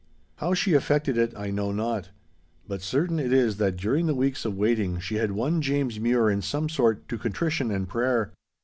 [0.37, 2.09] How she effected it I know not;
[2.67, 6.27] but certain it is that during the weeks of waiting she had won James Mure
[6.27, 8.31] in some sort to contrition and prayer.